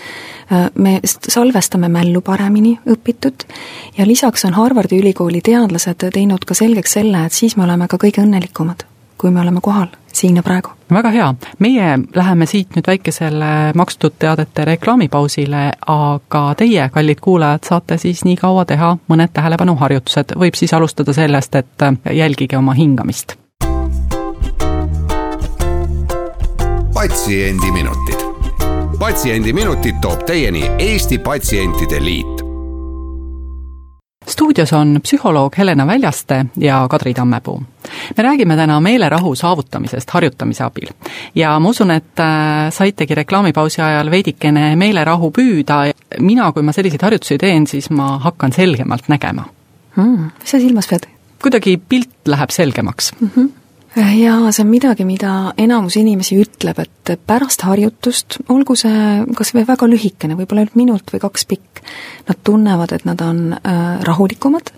äh, 0.51 0.69
me 0.75 0.99
salvestame 1.05 1.89
mällu 1.89 2.21
paremini 2.21 2.79
õpitut 2.89 3.47
ja 3.97 4.07
lisaks 4.07 4.45
on 4.45 4.53
Harvardi 4.53 4.99
ülikooli 4.99 5.41
teadlased 5.41 6.09
teinud 6.13 6.45
ka 6.45 6.53
selgeks 6.53 6.99
selle, 6.99 7.25
et 7.25 7.33
siis 7.33 7.57
me 7.57 7.63
oleme 7.63 7.87
ka 7.87 7.97
kõige 8.01 8.25
õnnelikumad, 8.25 8.87
kui 9.17 9.31
me 9.31 9.41
oleme 9.41 9.61
kohal, 9.61 9.93
siin 10.13 10.35
ja 10.35 10.43
praegu 10.43 10.69
väga 10.93 11.09
hea, 11.09 11.33
meie 11.59 11.99
läheme 12.15 12.45
siit 12.45 12.75
nüüd 12.75 12.87
väikesele 12.87 13.73
makstud 13.75 14.15
teadete 14.19 14.65
reklaamipausile, 14.65 15.63
aga 15.87 16.43
teie, 16.57 16.89
kallid 16.93 17.21
kuulajad, 17.21 17.65
saate 17.69 17.97
siis 17.97 18.23
nii 18.27 18.35
kaua 18.37 18.65
teha 18.69 18.93
mõned 19.09 19.33
tähelepanuharjutused, 19.33 20.35
võib 20.39 20.57
siis 20.59 20.73
alustada 20.73 21.13
sellest, 21.13 21.55
et 21.55 21.87
jälgige 22.13 22.57
oma 22.57 22.73
hingamist. 22.77 23.37
patsiendiminutid. 26.93 28.21
patsiendiminutid 28.99 29.99
toob 30.01 30.23
teieni 30.25 30.69
Eesti 30.79 31.17
Patsientide 31.17 32.03
Liit 32.03 32.42
stuudios 34.29 34.73
on 34.73 34.99
psühholoog 35.03 35.57
Helena 35.57 35.87
Väljaste 35.87 36.45
ja 36.57 36.87
Kadri 36.89 37.13
Tammepuu. 37.13 37.63
me 38.17 38.23
räägime 38.23 38.55
täna 38.55 38.79
meelerahu 38.79 39.35
saavutamisest 39.35 40.09
harjutamise 40.09 40.63
abil. 40.63 40.87
ja 41.35 41.59
ma 41.59 41.69
usun, 41.69 41.91
et 41.91 42.19
äh, 42.19 42.69
saitegi 42.69 43.15
reklaamipausi 43.15 43.81
ajal 43.81 44.11
veidikene 44.11 44.75
meelerahu 44.75 45.31
püüda, 45.31 45.93
mina, 46.19 46.51
kui 46.51 46.63
ma 46.63 46.71
selliseid 46.71 47.01
harjutusi 47.01 47.37
teen, 47.37 47.67
siis 47.67 47.89
ma 47.89 48.17
hakkan 48.17 48.51
selgemalt 48.51 49.07
nägema 49.07 49.45
hmm,. 49.95 50.31
mis 50.39 50.51
sa 50.51 50.59
silmas 50.59 50.87
pead? 50.87 51.09
kuidagi 51.41 51.77
pilt 51.89 52.27
läheb 52.27 52.49
selgemaks 52.49 53.13
mm. 53.19 53.29
-hmm 53.35 53.62
jaa, 53.95 54.51
see 54.51 54.63
on 54.63 54.69
midagi, 54.71 55.05
mida 55.05 55.53
enamus 55.59 55.97
inimesi 55.99 56.37
ütleb, 56.41 56.79
et 56.81 57.11
pärast 57.27 57.61
harjutust, 57.67 58.39
olgu 58.49 58.75
see 58.79 59.21
kas 59.37 59.53
või 59.53 59.65
väga 59.67 59.87
lühikene, 59.89 60.37
võib-olla 60.39 60.63
ainult 60.63 60.77
minut 60.79 61.13
või 61.13 61.21
kaks 61.21 61.45
pikk, 61.49 61.81
nad 62.27 62.39
tunnevad, 62.47 62.95
et 62.95 63.05
nad 63.05 63.21
on 63.21 63.41
äh, 63.53 63.81
rahulikumad 64.07 64.71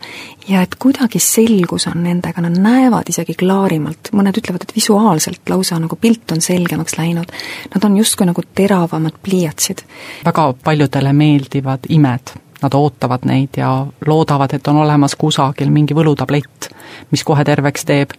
ja 0.50 0.64
et 0.66 0.76
kuidagi 0.82 1.22
selgus 1.24 1.88
on 1.92 2.02
nendega, 2.04 2.44
nad 2.44 2.58
näevad 2.60 3.12
isegi 3.14 3.38
klaarimalt, 3.40 4.12
mõned 4.16 4.40
ütlevad, 4.42 4.66
et 4.66 4.76
visuaalselt 4.76 5.54
lausa 5.54 5.80
nagu 5.80 5.96
pilt 6.00 6.36
on 6.36 6.44
selgemaks 6.44 6.98
läinud. 7.00 7.32
Nad 7.76 7.88
on 7.88 7.96
justkui 8.02 8.28
nagu 8.28 8.44
teravamad 8.56 9.22
pliiatsid. 9.24 9.86
väga 10.26 10.50
paljudele 10.64 11.14
meeldivad 11.14 11.88
imed 11.90 12.36
nad 12.62 12.74
ootavad 12.74 13.26
neid 13.28 13.58
ja 13.60 13.70
loodavad, 14.08 14.54
et 14.56 14.68
on 14.68 14.80
olemas 14.82 15.16
kusagil 15.20 15.70
mingi 15.70 15.94
võlutablett, 15.94 16.70
mis 17.12 17.24
kohe 17.24 17.44
terveks 17.46 17.86
teeb 17.86 18.16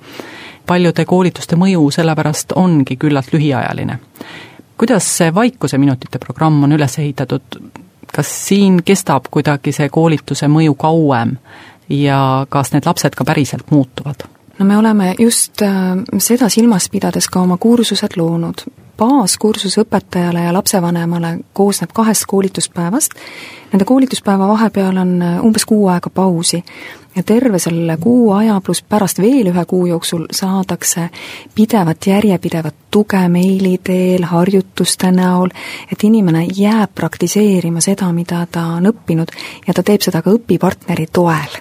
paljude 0.67 1.05
koolituste 1.05 1.57
mõju 1.57 1.91
sellepärast 1.95 2.53
ongi 2.57 2.97
küllalt 2.97 3.33
lühiajaline. 3.33 3.99
kuidas 4.77 5.09
see 5.19 5.35
vaikuseminutite 5.35 6.19
programm 6.19 6.63
on 6.65 6.73
üles 6.73 6.99
ehitatud, 6.99 7.61
kas 8.13 8.33
siin 8.49 8.83
kestab 8.85 9.31
kuidagi 9.31 9.73
see 9.73 9.89
koolituse 9.89 10.49
mõju 10.49 10.75
kauem 10.75 11.37
ja 11.89 12.47
kas 12.49 12.73
need 12.73 12.87
lapsed 12.87 13.15
ka 13.15 13.25
päriselt 13.25 13.71
muutuvad? 13.71 14.27
no 14.59 14.65
me 14.65 14.77
oleme 14.79 15.15
just 15.19 15.63
äh, 15.63 15.71
seda 16.19 16.49
silmas 16.49 16.89
pidades 16.91 17.29
ka 17.29 17.41
oma 17.41 17.57
kursused 17.57 18.17
loonud. 18.17 18.67
baaskursus 18.97 19.75
õpetajale 19.79 20.47
ja 20.47 20.53
lapsevanemale 20.57 21.39
koosneb 21.53 21.91
kahest 21.93 22.25
koolituspäevast. 22.27 23.11
Nende 23.73 23.85
koolituspäeva 23.85 24.49
vahepeal 24.49 24.97
on 24.97 25.23
äh, 25.23 25.45
umbes 25.45 25.65
kuu 25.65 25.89
aega 25.89 26.11
pausi 26.11 26.65
ja 27.17 27.23
terve 27.23 27.59
selle 27.59 27.97
kuu 28.01 28.33
aja 28.33 28.61
pluss 28.65 28.83
pärast 28.83 29.21
veel 29.21 29.49
ühe 29.51 29.65
kuu 29.65 29.87
jooksul 29.87 30.27
saadakse 30.31 31.09
pidevat 31.55 32.07
järjepidevat 32.07 32.75
tuge 32.91 33.23
meili 33.29 33.79
teel, 33.85 34.25
harjutuste 34.29 35.11
näol, 35.13 35.51
et 35.93 36.05
inimene 36.05 36.47
jääb 36.57 36.93
praktiseerima 36.95 37.81
seda, 37.81 38.13
mida 38.13 38.45
ta 38.53 38.67
on 38.77 38.91
õppinud 38.93 39.33
ja 39.67 39.75
ta 39.75 39.83
teeb 39.83 40.05
seda 40.05 40.23
ka 40.23 40.35
õpipartneri 40.37 41.09
toel. 41.13 41.59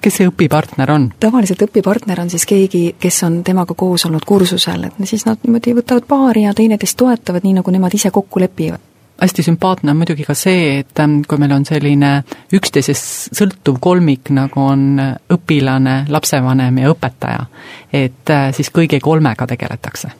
kes 0.00 0.18
see 0.20 0.28
õpipartner 0.28 0.90
on? 0.92 1.08
tavaliselt 1.20 1.62
õpipartner 1.68 2.20
on 2.20 2.30
siis 2.30 2.46
keegi, 2.46 2.84
kes 3.00 3.22
on 3.28 3.42
temaga 3.44 3.74
koos 3.74 4.06
olnud 4.08 4.24
kursusel, 4.24 4.88
et 4.88 5.00
siis 5.04 5.26
nad 5.26 5.40
niimoodi 5.44 5.76
võtavad 5.80 6.08
paari 6.08 6.44
ja 6.48 6.54
teineteist 6.54 6.96
toetavad, 6.96 7.44
nii 7.44 7.60
nagu 7.60 7.70
nemad 7.70 7.94
ise 7.94 8.10
kokku 8.10 8.40
lepivad 8.40 8.95
hästi 9.20 9.42
sümpaatne 9.42 9.90
on 9.90 9.96
muidugi 9.96 10.24
ka 10.24 10.34
see, 10.36 10.80
et 10.80 11.00
ähm, 11.00 11.20
kui 11.28 11.38
meil 11.40 11.54
on 11.56 11.64
selline 11.68 12.10
üksteisest 12.56 13.32
sõltuv 13.36 13.80
kolmik, 13.82 14.30
nagu 14.34 14.60
on 14.60 15.00
õpilane, 15.32 15.96
lapsevanem 16.12 16.82
ja 16.82 16.92
õpetaja, 16.92 17.48
et 17.92 18.32
äh, 18.32 18.50
siis 18.56 18.72
kõigi 18.74 19.00
kolmega 19.02 19.48
tegeletakse 19.48 20.12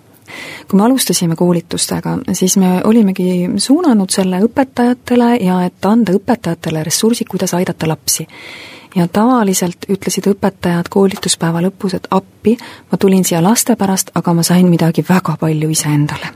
kui 0.68 0.76
me 0.76 0.82
alustasime 0.84 1.36
koolitustega, 1.38 2.16
siis 2.34 2.56
me 2.58 2.80
olimegi 2.84 3.46
suunanud 3.62 4.10
selle 4.10 4.40
õpetajatele 4.42 5.28
ja 5.40 5.60
et 5.68 5.86
anda 5.86 6.12
õpetajatele 6.16 6.82
ressursid, 6.84 7.28
kuidas 7.30 7.54
aidata 7.54 7.88
lapsi. 7.88 8.26
ja 8.96 9.06
tavaliselt 9.12 9.86
ütlesid 9.92 10.26
õpetajad 10.30 10.88
koolituspäeva 10.90 11.60
lõpus, 11.62 11.94
et 11.94 12.08
appi, 12.10 12.56
ma 12.90 12.98
tulin 12.98 13.24
siia 13.24 13.42
laste 13.44 13.76
pärast, 13.76 14.10
aga 14.14 14.34
ma 14.34 14.42
sain 14.42 14.68
midagi 14.72 15.04
väga 15.08 15.36
palju 15.40 15.70
iseendale 15.70 16.32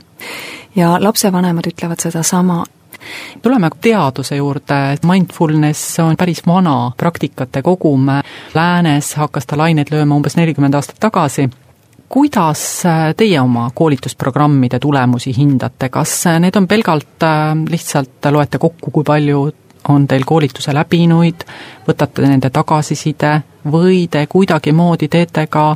ja 0.75 0.97
lapsevanemad 0.99 1.67
ütlevad 1.67 1.99
sedasama. 1.99 2.63
Tuleme 3.41 3.69
teaduse 3.81 4.35
juurde, 4.35 4.97
mindfulness 5.07 5.99
on 5.99 6.17
päris 6.17 6.43
vana 6.47 6.91
praktikate 6.97 7.61
kogum, 7.65 8.05
läänes 8.53 9.15
hakkas 9.17 9.49
ta 9.49 9.57
laineid 9.57 9.89
lööma 9.91 10.15
umbes 10.15 10.37
nelikümmend 10.37 10.75
aastat 10.77 10.99
tagasi, 11.01 11.47
kuidas 12.11 12.83
teie 13.17 13.39
oma 13.41 13.69
koolitusprogrammide 13.73 14.79
tulemusi 14.79 15.33
hindate, 15.37 15.89
kas 15.89 16.13
need 16.43 16.55
on 16.59 16.67
pelgalt 16.67 17.25
lihtsalt 17.71 18.29
loete 18.31 18.59
kokku, 18.61 18.91
kui 18.91 19.07
palju 19.07 19.45
on 19.89 20.07
teil 20.07 20.23
koolituse 20.25 20.73
läbinuid, 20.73 21.45
võtate 21.87 22.27
nende 22.27 22.49
tagasiside 22.49 23.41
või 23.71 24.07
te 24.11 24.25
kuidagimoodi 24.29 25.07
teete 25.07 25.45
ka 25.47 25.75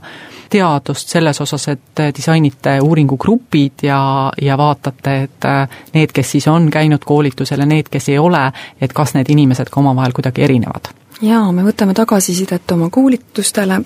teadust 0.49 1.09
selles 1.09 1.41
osas, 1.41 1.67
et 1.67 2.03
disainite 2.17 2.79
uuringugrupid 2.81 3.85
ja, 3.87 4.31
ja 4.41 4.57
vaatate, 4.57 5.15
et 5.23 5.49
need, 5.93 6.13
kes 6.13 6.35
siis 6.37 6.47
on 6.47 6.69
käinud 6.71 7.05
koolitusel 7.05 7.59
ja 7.59 7.69
need, 7.69 7.89
kes 7.91 8.09
ei 8.09 8.19
ole, 8.19 8.51
et 8.81 8.93
kas 8.93 9.15
need 9.17 9.29
inimesed 9.29 9.69
ka 9.71 9.81
omavahel 9.81 10.13
kuidagi 10.13 10.45
erinevad 10.45 10.93
jaa, 11.21 11.51
me 11.55 11.63
võtame 11.65 11.93
tagasisidet 11.95 12.71
oma 12.75 12.89
koolitustele, 12.93 13.79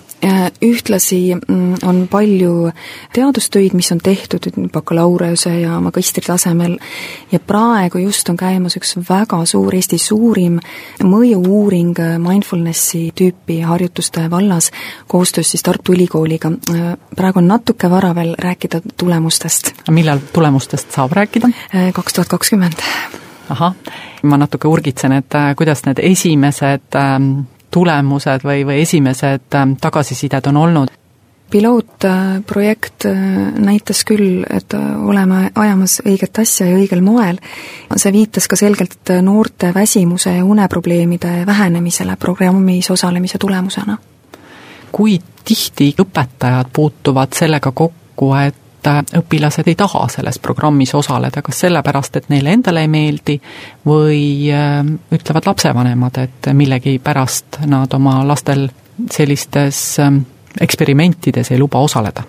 ühtlasi 0.65 1.19
mm, 1.35 1.81
on 1.87 2.01
palju 2.11 2.71
teadustöid, 3.13 3.75
mis 3.77 3.91
on 3.93 4.01
tehtud 4.03 4.49
bakalaureuse 4.73 5.53
ja 5.61 5.77
magistri 5.83 6.25
tasemel 6.25 6.77
ja 7.31 7.39
praegu 7.39 8.01
just 8.01 8.29
on 8.29 8.39
käimas 8.39 8.77
üks 8.79 8.95
väga 9.09 9.43
suur, 9.49 9.75
Eesti 9.79 9.99
suurim 10.01 10.57
mõju-uuring 11.05 12.01
mindfulnessi 12.23 13.05
tüüpi 13.15 13.61
harjutuste 13.67 14.25
vallas 14.31 14.71
koostöös 15.07 15.51
siis 15.51 15.63
Tartu 15.63 15.93
Ülikooliga. 15.93 16.51
praegu 17.15 17.39
on 17.39 17.47
natuke 17.47 17.89
vara 17.89 18.15
veel 18.15 18.35
rääkida 18.39 18.81
tulemustest. 18.97 19.73
millal 19.89 20.19
tulemustest 20.33 20.91
saab 20.91 21.11
rääkida? 21.11 21.49
kaks 21.93 22.13
tuhat 22.13 22.27
kakskümmend 22.27 23.28
ahah, 23.49 23.73
ma 24.23 24.37
natuke 24.37 24.67
urgitsen, 24.67 25.15
et 25.17 25.35
äh, 25.35 25.55
kuidas 25.55 25.85
need 25.85 26.01
esimesed 26.03 26.95
ähm, 26.95 27.31
tulemused 27.71 28.45
või, 28.45 28.63
või 28.67 28.81
esimesed 28.85 29.55
ähm, 29.55 29.75
tagasisided 29.81 30.49
on 30.51 30.57
olnud? 30.57 30.95
pilootprojekt 31.49 33.05
äh, 33.09 33.15
näitas 33.57 34.03
küll, 34.05 34.43
et 34.49 34.73
äh, 34.77 35.07
oleme 35.07 35.49
ajamas 35.55 35.99
õiget 36.05 36.41
asja 36.43 36.67
ja 36.69 36.77
õigel 36.77 37.01
moel. 37.01 37.39
see 37.95 38.13
viitas 38.13 38.47
ka 38.47 38.55
selgelt 38.55 39.13
noorte 39.21 39.73
väsimuse 39.73 40.35
ja 40.35 40.45
uneprobleemide 40.45 41.43
vähenemisele 41.45 42.15
programmis 42.15 42.91
osalemise 42.91 43.37
tulemusena. 43.37 43.97
kui 44.91 45.19
tihti 45.45 45.95
õpetajad 46.01 46.69
puutuvad 46.73 47.33
sellega 47.33 47.71
kokku, 47.71 48.33
et 48.33 48.68
et 48.79 49.13
õpilased 49.19 49.67
ei 49.67 49.75
taha 49.75 50.05
selles 50.11 50.39
programmis 50.39 50.93
osaleda, 50.95 51.41
kas 51.41 51.59
sellepärast, 51.65 52.15
et 52.15 52.29
neile 52.29 52.53
endale 52.55 52.85
ei 52.85 52.91
meeldi 52.91 53.39
või 53.87 54.23
äh, 54.53 54.81
ütlevad 55.15 55.51
lapsevanemad, 55.51 56.23
et 56.23 56.51
millegipärast 56.53 57.61
nad 57.67 57.93
oma 57.93 58.21
lastel 58.27 58.69
sellistes 59.11 59.99
äh, 59.99 60.11
eksperimentides 60.61 61.51
ei 61.51 61.59
luba 61.59 61.79
osaleda? 61.79 62.23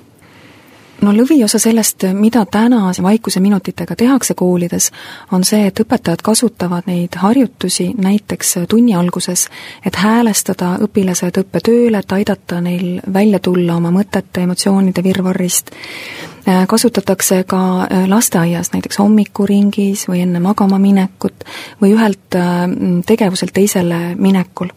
no 1.01 1.13
lõviosa 1.15 1.59
sellest, 1.61 2.05
mida 2.17 2.45
täna 2.51 2.91
vaikuseminutitega 3.03 3.97
tehakse 3.97 4.35
koolides, 4.35 4.91
on 5.33 5.45
see, 5.45 5.67
et 5.71 5.81
õpetajad 5.81 6.23
kasutavad 6.25 6.89
neid 6.91 7.17
harjutusi 7.21 7.91
näiteks 7.99 8.57
tunni 8.69 8.95
alguses, 8.97 9.47
et 9.87 9.97
häälestada 9.97 10.77
õpilased 10.87 11.41
õppetööle, 11.43 12.03
et 12.03 12.13
aidata 12.13 12.61
neil 12.65 13.01
välja 13.13 13.41
tulla 13.41 13.79
oma 13.81 13.93
mõtete, 13.95 14.45
emotsioonide 14.45 15.05
virvarrist, 15.05 15.73
kasutatakse 16.69 17.43
ka 17.49 17.87
lasteaias 18.09 18.73
näiteks 18.73 18.99
hommikuringis 18.99 20.07
või 20.09 20.23
enne 20.25 20.41
magama 20.41 20.79
minekut 20.81 21.45
või 21.83 21.93
ühelt 21.97 22.39
tegevuselt 23.07 23.53
teisele 23.57 24.15
minekul. 24.17 24.73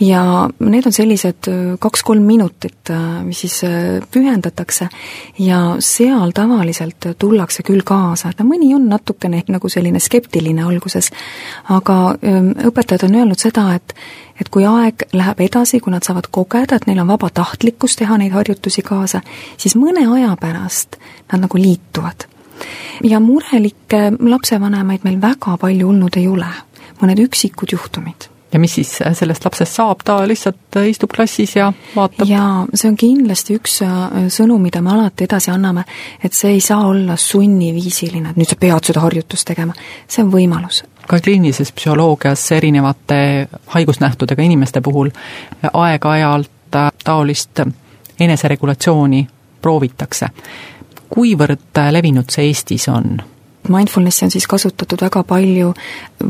Ja 0.00 0.48
need 0.60 0.86
on 0.86 0.92
sellised 0.92 1.48
äh, 1.48 1.60
kaks-kolm 1.80 2.26
minutit, 2.28 2.90
äh, 2.90 3.22
mis 3.24 3.40
siis 3.40 3.62
äh, 3.64 4.02
pühendatakse 4.12 4.90
ja 5.38 5.60
seal 5.80 6.34
tavaliselt 6.36 7.06
tullakse 7.18 7.64
küll 7.64 7.80
kaasa, 7.86 8.30
et 8.30 8.42
no 8.42 8.48
mõni 8.50 8.74
on 8.76 8.90
natukene 8.90 9.40
nagu 9.48 9.70
selline 9.72 10.00
skeptiline 10.02 10.66
alguses, 10.68 11.08
aga 11.72 11.96
ähm, 12.20 12.52
õpetajad 12.68 13.06
on 13.08 13.16
öelnud 13.22 13.40
seda, 13.40 13.70
et 13.78 13.96
et 14.40 14.48
kui 14.52 14.66
aeg 14.68 15.06
läheb 15.12 15.40
edasi, 15.40 15.80
kui 15.80 15.92
nad 15.92 16.04
saavad 16.06 16.28
kogeda, 16.30 16.76
et 16.76 16.86
neil 16.86 17.00
on 17.00 17.08
vabatahtlikkus 17.08 17.96
teha 17.96 18.18
neid 18.18 18.32
harjutusi 18.36 18.82
kaasa, 18.86 19.22
siis 19.56 19.76
mõne 19.76 20.06
aja 20.06 20.36
pärast 20.40 21.00
nad 21.32 21.46
nagu 21.46 21.58
liituvad. 21.58 22.28
ja 23.04 23.20
murelikke 23.20 24.12
lapsevanemaid 24.20 25.04
meil 25.04 25.20
väga 25.20 25.56
palju 25.60 25.88
olnud 25.88 26.16
ei 26.16 26.28
ole, 26.28 26.48
mõned 27.00 27.20
üksikud 27.28 27.72
juhtumid 27.72 28.30
ja 28.52 28.58
mis 28.58 28.74
siis 28.74 28.90
sellest 29.18 29.44
lapsest 29.44 29.78
saab, 29.78 30.02
ta 30.04 30.18
lihtsalt 30.28 30.78
istub 30.86 31.12
klassis 31.14 31.56
ja 31.56 31.72
vaatab? 31.96 32.28
jaa, 32.30 32.64
see 32.74 32.90
on 32.90 32.96
kindlasti 33.00 33.56
üks 33.58 33.80
äh, 33.84 34.26
sõnum, 34.32 34.62
mida 34.62 34.82
me 34.84 34.92
alati 34.94 35.26
edasi 35.26 35.50
anname, 35.50 35.84
et 36.22 36.36
see 36.36 36.56
ei 36.56 36.60
saa 36.64 36.86
olla 36.86 37.16
sunniviisiline, 37.20 38.30
et 38.30 38.40
nüüd 38.40 38.50
sa 38.50 38.58
pead 38.60 38.90
seda 38.90 39.02
harjutust 39.04 39.48
tegema, 39.50 39.74
see 40.08 40.24
on 40.24 40.32
võimalus. 40.32 40.84
ka 41.06 41.20
kliinilises 41.22 41.72
psühholoogias 41.72 42.44
erinevate 42.56 43.48
haigusnähtudega 43.74 44.42
inimeste 44.42 44.80
puhul 44.80 45.10
aeg-ajalt 45.72 46.50
taolist 47.04 47.60
eneseregulatsiooni 48.20 49.26
proovitakse. 49.62 50.28
kuivõrd 51.08 51.82
levinud 51.90 52.30
see 52.30 52.46
Eestis 52.50 52.88
on? 52.88 53.18
Mindfulnessi 53.68 54.24
on 54.24 54.30
siis 54.30 54.46
kasutatud 54.46 55.02
väga 55.02 55.22
palju 55.22 55.74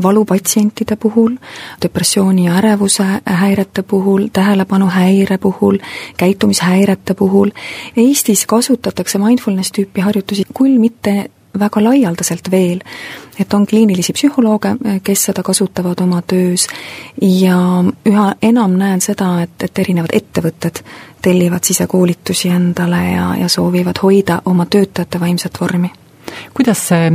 valupatsientide 0.03 0.95
puhul, 0.95 1.37
depressiooni 1.81 2.45
ja 2.45 2.57
ärevuse 2.57 3.05
häirete 3.25 3.83
puhul, 3.83 4.27
tähelepanuhäire 4.33 5.37
puhul, 5.37 5.77
käitumishäirete 6.17 7.13
puhul. 7.13 7.51
Eestis 7.97 8.45
kasutatakse 8.45 9.17
mindfulness 9.17 9.71
tüüpi 9.71 10.01
harjutusi 10.01 10.45
küll 10.53 10.79
mitte 10.79 11.29
väga 11.59 11.83
laialdaselt 11.83 12.51
veel, 12.51 12.81
et 13.39 13.53
on 13.53 13.65
kliinilisi 13.67 14.13
psühholooge, 14.13 14.75
kes 15.03 15.27
seda 15.29 15.43
kasutavad 15.43 16.01
oma 16.03 16.21
töös 16.21 16.67
ja 17.21 17.59
üha 18.05 18.27
enam 18.41 18.77
näen 18.77 19.01
seda, 19.01 19.31
et, 19.45 19.55
et 19.63 19.79
erinevad 19.79 20.13
ettevõtted 20.13 20.83
tellivad 21.21 21.63
sisekoolitusi 21.63 22.51
endale 22.53 23.03
ja, 23.11 23.29
ja 23.41 23.49
soovivad 23.49 24.03
hoida 24.03 24.41
oma 24.45 24.65
töötajate 24.65 25.19
vaimset 25.19 25.61
vormi 25.61 25.91
kuidas 26.53 26.87
see 26.87 27.11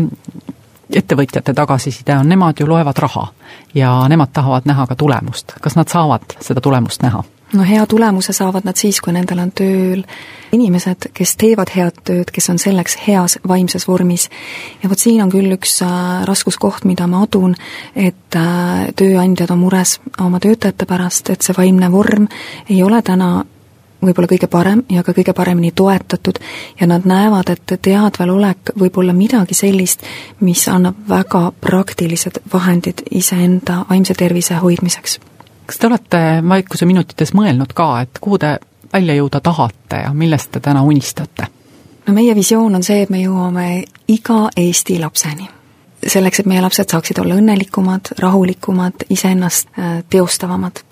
ettevõtjate 0.92 1.54
tagasiside 1.56 2.16
on, 2.16 2.28
nemad 2.28 2.60
ju 2.60 2.66
loevad 2.68 2.98
raha 2.98 3.28
ja 3.74 3.94
nemad 4.08 4.32
tahavad 4.32 4.68
näha 4.68 4.86
ka 4.86 4.96
tulemust, 4.96 5.56
kas 5.60 5.76
nad 5.76 5.88
saavad 5.88 6.36
seda 6.40 6.60
tulemust 6.60 7.02
näha? 7.02 7.24
no 7.52 7.62
hea 7.62 7.86
tulemuse 7.86 8.32
saavad 8.32 8.64
nad 8.64 8.76
siis, 8.76 9.00
kui 9.00 9.12
nendel 9.12 9.42
on 9.42 9.52
tööl 9.52 10.02
inimesed, 10.52 11.10
kes 11.16 11.34
teevad 11.40 11.72
head 11.74 11.98
tööd, 12.04 12.32
kes 12.32 12.48
on 12.52 12.60
selleks 12.60 12.96
heas 13.06 13.38
vaimses 13.48 13.88
vormis. 13.88 14.28
ja 14.82 14.90
vot 14.90 14.98
siin 14.98 15.22
on 15.22 15.32
küll 15.32 15.52
üks 15.56 15.78
äh, 15.84 16.24
raskuskoht, 16.28 16.84
mida 16.88 17.06
ma 17.06 17.22
adun, 17.26 17.56
et 17.94 18.36
äh, 18.36 18.88
tööandjad 18.96 19.52
on 19.52 19.64
mures 19.64 19.98
oma 20.20 20.40
töötajate 20.40 20.88
pärast, 20.88 21.30
et 21.30 21.42
see 21.42 21.56
vaimne 21.56 21.92
vorm 21.92 22.28
ei 22.68 22.82
ole 22.82 23.02
täna 23.02 23.44
võib-olla 24.02 24.28
kõige 24.28 24.48
parem 24.50 24.82
ja 24.90 25.02
ka 25.02 25.14
kõige 25.16 25.34
paremini 25.36 25.72
toetatud 25.74 26.38
ja 26.80 26.86
nad 26.86 27.06
näevad, 27.08 27.52
et 27.52 27.74
teadvelolek 27.82 28.74
võib 28.78 28.98
olla 28.98 29.12
midagi 29.12 29.54
sellist, 29.54 30.02
mis 30.40 30.66
annab 30.68 31.04
väga 31.08 31.52
praktilised 31.60 32.42
vahendid 32.52 33.04
iseenda 33.10 33.84
vaimse 33.90 34.14
tervise 34.18 34.54
hoidmiseks. 34.54 35.18
kas 35.66 35.78
te 35.78 35.86
olete 35.86 36.20
vaikuse 36.48 36.86
minutites 36.86 37.34
mõelnud 37.34 37.72
ka, 37.74 38.00
et 38.00 38.18
kuhu 38.20 38.38
te 38.38 38.58
välja 38.92 39.14
jõuda 39.14 39.40
tahate 39.40 40.04
ja 40.04 40.12
millest 40.12 40.50
te 40.52 40.60
täna 40.60 40.82
unistate? 40.82 41.46
no 42.06 42.14
meie 42.14 42.34
visioon 42.34 42.74
on 42.74 42.82
see, 42.82 43.02
et 43.02 43.10
me 43.10 43.22
jõuame 43.22 43.84
iga 44.08 44.48
Eesti 44.56 44.98
lapseni 44.98 45.61
selleks, 46.06 46.40
et 46.40 46.46
meie 46.46 46.62
lapsed 46.62 46.90
saaksid 46.90 47.18
olla 47.22 47.36
õnnelikumad, 47.40 48.14
rahulikumad, 48.18 49.06
iseennast 49.10 49.68
äh, 49.78 50.00
teostavamad 50.10 50.82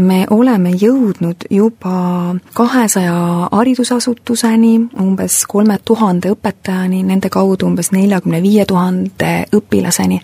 me 0.00 0.26
oleme 0.30 0.70
jõudnud 0.76 1.46
juba 1.50 2.34
kahesaja 2.54 3.48
haridusasutuseni, 3.52 4.72
umbes 5.00 5.42
kolme 5.48 5.78
tuhande 5.84 6.32
õpetajani, 6.34 7.02
nende 7.06 7.30
kaudu 7.32 7.68
umbes 7.70 7.92
neljakümne 7.96 8.42
viie 8.42 8.64
tuhande 8.66 9.46
õpilaseni. 9.56 10.20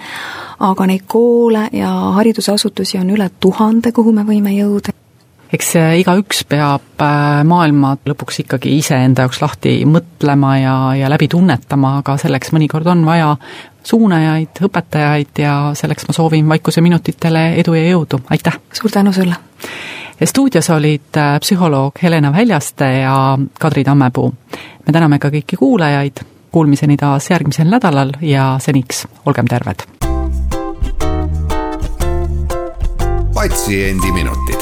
aga 0.62 0.86
neid 0.86 1.02
koole 1.06 1.68
ja 1.72 1.90
haridusasutusi 2.14 2.98
on 2.98 3.10
üle 3.10 3.30
tuhande, 3.40 3.92
kuhu 3.92 4.12
me 4.12 4.22
võime 4.22 4.52
jõuda 4.54 4.92
eks 5.52 5.74
igaüks 6.00 6.44
peab 6.48 7.02
äh, 7.04 7.42
maailma 7.44 7.96
lõpuks 8.08 8.40
ikkagi 8.44 8.72
iseenda 8.78 9.26
jaoks 9.26 9.42
lahti 9.42 9.74
mõtlema 9.88 10.54
ja, 10.60 10.76
ja 10.96 11.10
läbi 11.12 11.28
tunnetama, 11.32 11.98
aga 12.00 12.16
selleks 12.20 12.54
mõnikord 12.56 12.88
on 12.92 13.04
vaja 13.06 13.34
suunajaid, 13.84 14.62
õpetajaid 14.64 15.42
ja 15.42 15.56
selleks 15.76 16.08
ma 16.08 16.16
soovin 16.16 16.48
Vaikuse 16.48 16.80
minutitele 16.84 17.52
edu 17.60 17.76
ja 17.76 17.84
jõudu, 17.90 18.22
aitäh! 18.32 18.58
suur 18.72 18.92
tänu 18.94 19.12
sulle! 19.12 19.36
stuudios 20.24 20.70
olid 20.70 21.18
äh, 21.20 21.36
psühholoog 21.40 21.98
Helena 22.02 22.32
Väljaste 22.32 22.88
ja 23.02 23.38
Kadri 23.60 23.84
Tammepuu. 23.84 24.32
me 24.86 24.92
täname 24.92 25.18
ka 25.18 25.28
kõiki 25.34 25.58
kuulajaid, 25.58 26.24
kuulmiseni 26.52 26.96
taas 26.96 27.28
järgmisel 27.30 27.68
nädalal 27.68 28.16
ja 28.20 28.56
seniks 28.60 29.06
olgem 29.26 29.50
terved! 29.50 29.84
patsiendiminutid 33.34 34.61